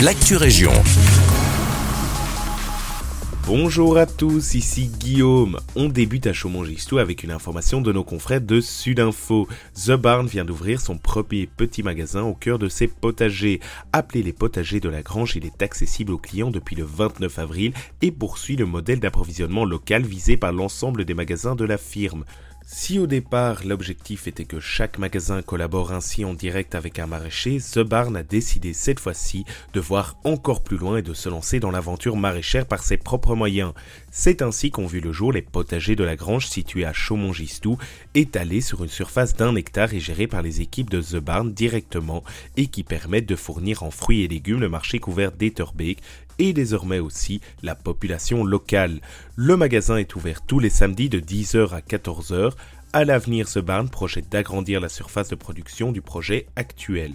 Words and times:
l'actu 0.00 0.36
région. 0.36 0.72
Bonjour 3.46 3.96
à 3.96 4.04
tous, 4.04 4.54
ici 4.54 4.88
Guillaume. 4.88 5.58
On 5.74 5.88
débute 5.88 6.26
à 6.26 6.34
Chaumont-Gistoux 6.34 6.98
avec 6.98 7.22
une 7.22 7.30
information 7.30 7.80
de 7.80 7.92
nos 7.92 8.04
confrères 8.04 8.42
de 8.42 8.60
Sudinfo. 8.60 9.48
The 9.74 9.92
Barn 9.92 10.26
vient 10.26 10.44
d'ouvrir 10.44 10.80
son 10.80 10.98
premier 10.98 11.46
petit 11.46 11.82
magasin 11.82 12.24
au 12.24 12.34
cœur 12.34 12.58
de 12.58 12.68
ses 12.68 12.88
potagers. 12.88 13.60
Appelé 13.92 14.22
les 14.22 14.34
potagers 14.34 14.80
de 14.80 14.90
la 14.90 15.00
Grange, 15.00 15.36
il 15.36 15.46
est 15.46 15.62
accessible 15.62 16.12
aux 16.12 16.18
clients 16.18 16.50
depuis 16.50 16.76
le 16.76 16.84
29 16.84 17.38
avril 17.38 17.72
et 18.02 18.10
poursuit 18.10 18.56
le 18.56 18.66
modèle 18.66 19.00
d'approvisionnement 19.00 19.64
local 19.64 20.02
visé 20.02 20.36
par 20.36 20.52
l'ensemble 20.52 21.06
des 21.06 21.14
magasins 21.14 21.54
de 21.54 21.64
la 21.64 21.78
firme. 21.78 22.24
Si 22.68 22.98
au 22.98 23.06
départ 23.06 23.64
l'objectif 23.64 24.26
était 24.26 24.44
que 24.44 24.58
chaque 24.58 24.98
magasin 24.98 25.40
collabore 25.40 25.92
ainsi 25.92 26.24
en 26.24 26.34
direct 26.34 26.74
avec 26.74 26.98
un 26.98 27.06
maraîcher, 27.06 27.58
The 27.58 27.78
Barn 27.78 28.16
a 28.16 28.24
décidé 28.24 28.72
cette 28.72 28.98
fois-ci 28.98 29.44
de 29.72 29.78
voir 29.78 30.16
encore 30.24 30.64
plus 30.64 30.76
loin 30.76 30.96
et 30.96 31.02
de 31.02 31.14
se 31.14 31.28
lancer 31.28 31.60
dans 31.60 31.70
l'aventure 31.70 32.16
maraîchère 32.16 32.66
par 32.66 32.82
ses 32.82 32.96
propres 32.96 33.36
moyens. 33.36 33.72
C'est 34.10 34.42
ainsi 34.42 34.72
qu'ont 34.72 34.88
vu 34.88 34.98
le 34.98 35.12
jour 35.12 35.32
les 35.32 35.42
potagers 35.42 35.94
de 35.94 36.02
la 36.02 36.16
grange 36.16 36.48
situés 36.48 36.84
à 36.84 36.92
Chaumont-Gistou, 36.92 37.78
étalés 38.16 38.60
sur 38.60 38.82
une 38.82 38.90
surface 38.90 39.36
d'un 39.36 39.54
hectare 39.54 39.94
et 39.94 40.00
gérés 40.00 40.26
par 40.26 40.42
les 40.42 40.60
équipes 40.60 40.90
de 40.90 41.00
The 41.00 41.22
Barn 41.22 41.52
directement 41.52 42.24
et 42.56 42.66
qui 42.66 42.82
permettent 42.82 43.28
de 43.28 43.36
fournir 43.36 43.84
en 43.84 43.92
fruits 43.92 44.24
et 44.24 44.28
légumes 44.28 44.60
le 44.60 44.68
marché 44.68 44.98
couvert 44.98 45.30
d'Etterbeek 45.30 46.02
et 46.38 46.52
désormais 46.52 46.98
aussi 46.98 47.40
la 47.62 47.74
population 47.74 48.44
locale. 48.44 49.00
Le 49.36 49.56
magasin 49.56 49.96
est 49.96 50.14
ouvert 50.16 50.42
tous 50.42 50.58
les 50.58 50.70
samedis 50.70 51.08
de 51.08 51.20
10h 51.20 51.74
à 51.74 51.80
14h. 51.80 52.52
À 52.92 53.04
l'avenir, 53.04 53.48
The 53.48 53.58
Barn 53.58 53.88
projette 53.88 54.30
d'agrandir 54.30 54.80
la 54.80 54.88
surface 54.88 55.28
de 55.28 55.34
production 55.34 55.92
du 55.92 56.02
projet 56.02 56.46
actuel. 56.56 57.12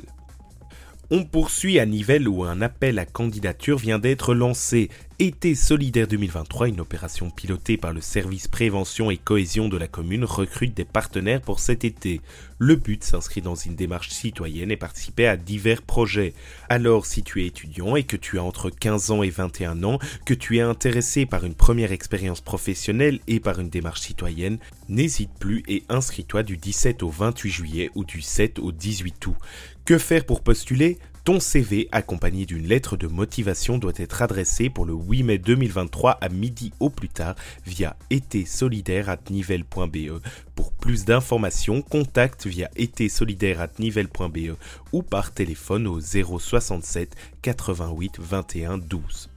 On 1.13 1.25
poursuit 1.25 1.77
à 1.77 1.85
Nivelles 1.85 2.29
où 2.29 2.45
un 2.45 2.61
appel 2.61 2.97
à 2.97 3.05
candidature 3.05 3.77
vient 3.77 3.99
d'être 3.99 4.33
lancé. 4.33 4.89
Été 5.23 5.53
solidaire 5.53 6.07
2023, 6.07 6.69
une 6.69 6.79
opération 6.79 7.29
pilotée 7.29 7.77
par 7.77 7.93
le 7.93 8.01
service 8.01 8.47
prévention 8.47 9.11
et 9.11 9.17
cohésion 9.17 9.69
de 9.69 9.77
la 9.77 9.87
commune 9.87 10.25
recrute 10.25 10.73
des 10.73 10.83
partenaires 10.83 11.43
pour 11.43 11.59
cet 11.59 11.85
été. 11.85 12.21
Le 12.57 12.75
but 12.75 13.03
s'inscrit 13.03 13.43
dans 13.43 13.53
une 13.53 13.75
démarche 13.75 14.09
citoyenne 14.09 14.71
et 14.71 14.77
participer 14.77 15.27
à 15.27 15.37
divers 15.37 15.83
projets. 15.83 16.33
Alors 16.69 17.05
si 17.05 17.21
tu 17.21 17.43
es 17.43 17.45
étudiant 17.45 17.95
et 17.95 18.03
que 18.03 18.17
tu 18.17 18.39
as 18.39 18.43
entre 18.43 18.71
15 18.71 19.11
ans 19.11 19.21
et 19.21 19.29
21 19.29 19.83
ans, 19.83 19.99
que 20.25 20.33
tu 20.33 20.57
es 20.57 20.61
intéressé 20.61 21.27
par 21.27 21.45
une 21.45 21.53
première 21.53 21.91
expérience 21.91 22.41
professionnelle 22.41 23.19
et 23.27 23.39
par 23.39 23.59
une 23.59 23.69
démarche 23.69 24.01
citoyenne, 24.01 24.57
n'hésite 24.89 25.29
plus 25.39 25.61
et 25.67 25.83
inscris-toi 25.87 26.41
du 26.41 26.57
17 26.57 27.03
au 27.03 27.11
28 27.11 27.51
juillet 27.51 27.91
ou 27.93 28.05
du 28.05 28.21
7 28.21 28.57
au 28.57 28.71
18 28.71 29.27
août. 29.27 29.35
Que 29.85 29.99
faire 29.99 30.25
pour 30.25 30.41
postuler? 30.41 30.97
Ton 31.23 31.39
CV 31.39 31.87
accompagné 31.91 32.45
d'une 32.45 32.67
lettre 32.67 32.97
de 32.97 33.07
motivation 33.07 33.77
doit 33.77 33.93
être 33.95 34.21
adressé 34.21 34.69
pour 34.69 34.85
le 34.85 34.93
8 34.93 35.23
mai 35.23 35.37
2023 35.37 36.17
à 36.19 36.27
midi 36.29 36.73
au 36.79 36.89
plus 36.89 37.09
tard 37.09 37.35
via 37.65 37.95
etesolidaire@nivelle.be. 38.09 40.21
Pour 40.55 40.71
plus 40.73 41.05
d'informations, 41.05 41.81
contacte 41.81 42.47
via 42.47 42.69
etesolidaire@nivelle.be 42.75 44.55
ou 44.91 45.03
par 45.03 45.31
téléphone 45.31 45.87
au 45.87 45.99
067 45.99 47.15
88 47.41 48.19
21 48.19 48.77
12. 48.77 49.30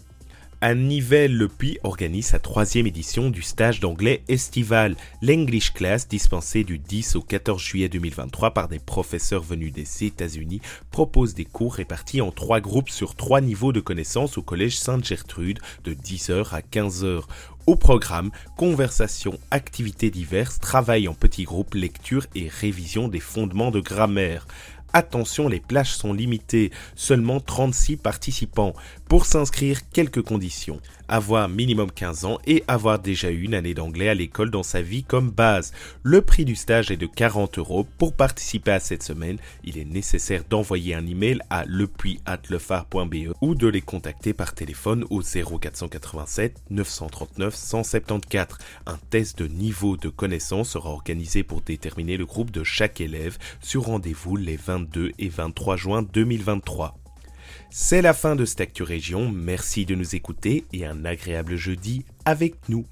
À 0.60 0.74
Nivelles, 0.74 1.36
le 1.36 1.48
Puy 1.48 1.78
organise 1.82 2.26
sa 2.26 2.38
troisième 2.38 2.86
édition 2.86 3.30
du 3.30 3.42
stage 3.42 3.80
d'anglais 3.80 4.22
estival, 4.28 4.96
l'English 5.20 5.72
Class 5.72 6.08
dispensé 6.08 6.64
du 6.64 6.78
10 6.78 7.16
au 7.16 7.22
14 7.22 7.60
juillet 7.60 7.88
2023 7.88 8.52
par 8.52 8.68
des 8.68 8.78
professeurs 8.78 9.42
venus 9.42 9.72
des 9.72 10.04
États-Unis, 10.04 10.60
propose 10.90 11.34
des 11.34 11.44
cours 11.44 11.74
répartis 11.74 12.20
en 12.20 12.30
trois 12.30 12.60
groupes 12.60 12.90
sur 12.90 13.14
trois 13.14 13.40
niveaux 13.40 13.72
de 13.72 13.80
connaissances 13.80 14.38
au 14.38 14.42
collège 14.42 14.78
Sainte-Gertrude 14.78 15.58
de 15.84 15.94
10h 15.94 16.54
à 16.54 16.60
15h. 16.60 17.22
Au 17.66 17.76
programme, 17.76 18.30
conversations, 18.58 19.38
activités 19.50 20.10
diverses, 20.10 20.60
travail 20.60 21.08
en 21.08 21.14
petits 21.14 21.44
groupes, 21.44 21.72
lecture 21.72 22.26
et 22.34 22.48
révision 22.48 23.08
des 23.08 23.20
fondements 23.20 23.70
de 23.70 23.80
grammaire. 23.80 24.46
Attention, 24.96 25.48
les 25.48 25.58
plages 25.58 25.96
sont 25.96 26.12
limitées, 26.12 26.70
seulement 26.94 27.40
36 27.40 27.96
participants. 27.96 28.74
Pour 29.08 29.26
s'inscrire, 29.26 29.80
quelques 29.90 30.22
conditions. 30.22 30.80
Avoir 31.08 31.48
minimum 31.48 31.90
15 31.90 32.24
ans 32.24 32.38
et 32.46 32.62
avoir 32.68 33.00
déjà 33.00 33.30
eu 33.30 33.42
une 33.42 33.54
année 33.54 33.74
d'anglais 33.74 34.08
à 34.08 34.14
l'école 34.14 34.50
dans 34.50 34.62
sa 34.62 34.82
vie 34.82 35.02
comme 35.02 35.30
base. 35.30 35.72
Le 36.04 36.22
prix 36.22 36.44
du 36.44 36.54
stage 36.54 36.92
est 36.92 36.96
de 36.96 37.06
40 37.06 37.58
euros. 37.58 37.86
Pour 37.98 38.14
participer 38.14 38.70
à 38.70 38.80
cette 38.80 39.02
semaine, 39.02 39.38
il 39.64 39.78
est 39.78 39.84
nécessaire 39.84 40.44
d'envoyer 40.48 40.94
un 40.94 41.06
email 41.06 41.40
à 41.50 41.64
lepuis.lefar.be 41.66 43.34
ou 43.40 43.54
de 43.56 43.66
les 43.66 43.82
contacter 43.82 44.32
par 44.32 44.54
téléphone 44.54 45.04
au 45.10 45.22
0487 45.22 46.62
939 46.70 47.54
174. 47.54 48.58
Un 48.86 48.98
test 49.10 49.40
de 49.40 49.48
niveau 49.48 49.96
de 49.96 50.08
connaissance 50.08 50.70
sera 50.70 50.90
organisé 50.90 51.42
pour 51.42 51.62
déterminer 51.62 52.16
le 52.16 52.26
groupe 52.26 52.52
de 52.52 52.62
chaque 52.62 53.00
élève 53.00 53.38
sur 53.60 53.86
rendez-vous 53.86 54.36
les 54.36 54.56
22 54.56 54.83
et 55.18 55.28
23 55.28 55.76
juin 55.76 56.02
2023. 56.02 56.96
C'est 57.70 58.02
la 58.02 58.12
fin 58.14 58.36
de 58.36 58.44
Actu 58.58 58.82
Région, 58.82 59.30
merci 59.30 59.84
de 59.84 59.94
nous 59.94 60.14
écouter 60.14 60.64
et 60.72 60.86
un 60.86 61.04
agréable 61.04 61.56
jeudi 61.56 62.04
avec 62.24 62.54
nous. 62.68 62.84